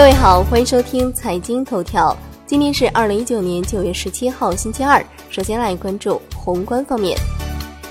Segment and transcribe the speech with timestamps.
[0.00, 2.16] 各位好，欢迎收听财经头条。
[2.46, 5.04] 今天是二零一九年九月十七号，星期二。
[5.28, 7.14] 首先来关注宏观方面，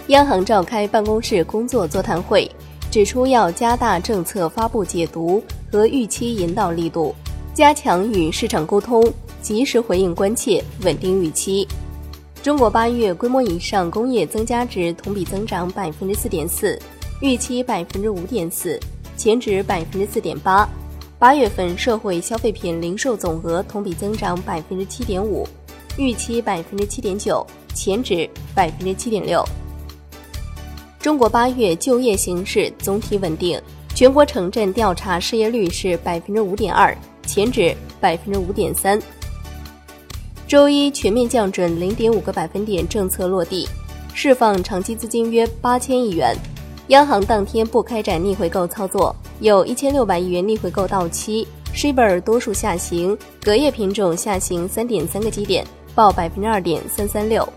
[0.07, 2.49] 央行召开办公室工作座谈会，
[2.89, 5.39] 指出要加大政策发布解读
[5.71, 7.13] 和预期引导力度，
[7.53, 9.07] 加强与市场沟通，
[9.39, 11.67] 及时回应关切，稳定预期。
[12.41, 16.75] 中国八月规模以上工业增加值同比增长百分之四点四，
[17.21, 18.79] 预期百分之五点四，
[19.15, 20.67] 前值百分之四点八。
[21.19, 25.45] 八月份社会消费品零售总额同比增长百分之七点五，
[25.97, 29.43] 预期百分之七点九，前值百分之七点六。
[30.97, 33.61] 中国八月就业形势总体稳定，
[33.93, 36.97] 全国城镇调查失业率是百分之五点二，
[37.27, 38.97] 前值百分之五点三。
[40.47, 43.67] 周一全面降准零点五个百分点政策落地，
[44.13, 46.33] 释放长期资金约八千亿元。
[46.87, 51.47] 央行当天不开展逆回购操作，有一千六百亿元逆回购到期。
[51.73, 57.47] Shibor 多数下行，隔夜品种下行三点三个基点，报百分之二点三三六。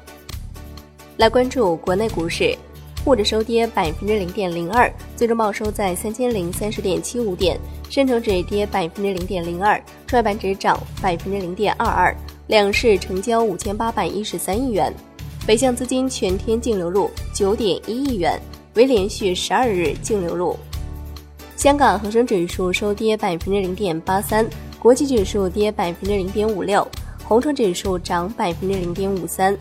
[1.17, 2.57] 来关注国内股市，
[3.05, 7.59] 沪指收跌百分之零点零二，最终报收在三千零三十点七五点。
[7.91, 12.15] 深成指跌百分之零点零二，创业板指涨百分之零点二二。
[12.47, 14.93] 两市成交五千八百一十三亿元，
[15.47, 18.41] 北向资金全天净流入九点一亿元，
[18.75, 20.57] 为连续十二日净流入。
[21.63, 24.45] 香港恒生指数收跌百分之零点八三，
[24.81, 26.85] 国际指数跌百分之零点五六，
[27.23, 29.57] 红筹指数涨百分之零点五三。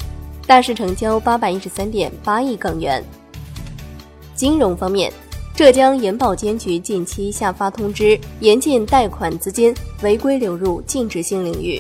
[0.48, 3.04] 大市成交八百一十三点八亿港元。
[4.34, 5.14] 金融方面，
[5.56, 9.72] 浙江银保监局近期下发通知，严禁贷款资金
[10.02, 11.80] 违规流入禁止性领域。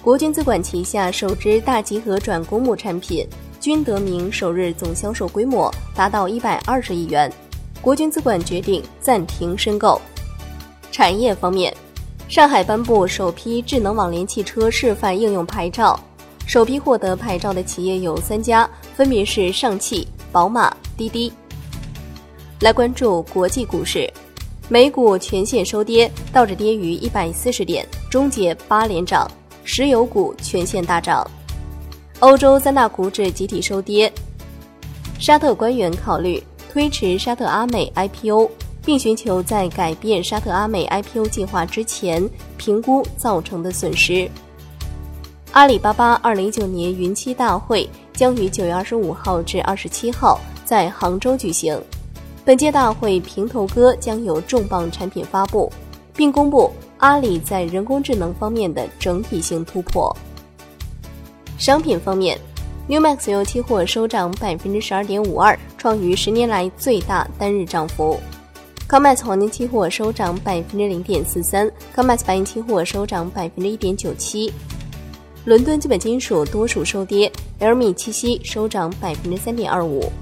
[0.00, 3.28] 国军资管旗下首支大集合转公募产品
[3.60, 7.30] “军德明”首日总销售规模达到一百二十亿元，
[7.82, 10.00] 国军资管决定暂停申购。
[10.92, 11.74] 产业方面，
[12.28, 15.98] 上海颁布首批智能网联汽车示范应用牌照，
[16.46, 21.32] 首批获得牌照的企业有三家，分别是上汽、宝马、滴滴。
[22.60, 24.08] 来关注国际股市，
[24.68, 29.28] 美股全线收跌，道指跌逾一百四十点，终结八连涨。
[29.64, 31.28] 石油股全线大涨，
[32.20, 34.12] 欧洲三大股指集体收跌。
[35.18, 36.42] 沙特官员考虑
[36.72, 38.50] 推迟沙特阿美 IPO，
[38.82, 44.26] 并寻求在改变沙特阿美 IPO 计划之前评估造成的损失。
[45.50, 51.78] 阿里巴巴二零一九年云栖大会将于九月二十五号至二十七号在杭州举行。
[52.42, 55.70] 本届大会平头哥将有重磅产品发布，
[56.16, 56.72] 并公布。
[56.96, 60.16] 阿里在人工智能方面的整体性突破。
[61.58, 62.38] 商品方面
[62.88, 68.18] ，Newmax 油期货收涨百分之十二点五二，创于十年来最大单日涨幅。
[68.88, 74.52] COMEX 黄金期货收涨百分之零点四三，COMEX 白银期货收涨百分之一点九七。
[75.44, 80.12] 伦敦基本金属多数收跌，LME 七锡收涨百分之三点二五。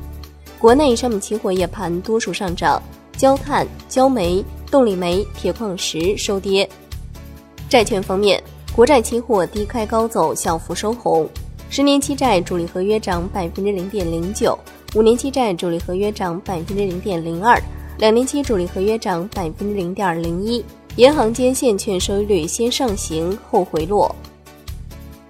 [0.58, 2.82] 国内商品期货夜盘多数上涨，
[3.16, 4.44] 焦炭、焦煤。
[4.70, 6.70] 动力煤、铁矿石收跌。
[7.68, 8.40] 债券方面，
[8.72, 11.28] 国债期货低开高走，小幅收红。
[11.70, 14.58] 十年期债主力合约涨百分之零点零九，
[14.96, 17.56] 五年期债主力合约涨百分之零点零二，
[17.98, 20.64] 两年期主力合约涨百分之零点零一。
[20.96, 24.12] 银行间现券收益率先上行后回落。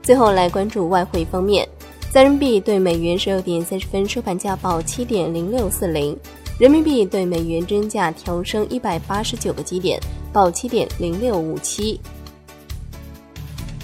[0.03, 1.69] 最后来关注外汇方面，
[2.11, 6.17] 在人民币对美元十六点三十分收盘价报七点零六四零。
[6.59, 10.01] 人民币对美元均价调升一百八十九个基点，
[10.33, 12.01] 报七点零六五七。